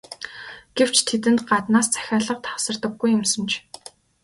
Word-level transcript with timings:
Гэвч 0.77 0.97
тэдэнд 1.07 1.39
гаднаас 1.49 1.87
захиалга 1.95 2.35
тасардаггүй 2.45 3.09
юмсанж. 3.17 3.51